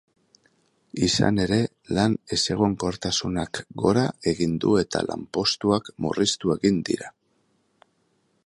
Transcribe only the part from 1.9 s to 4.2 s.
lan ezegonkortasunak gora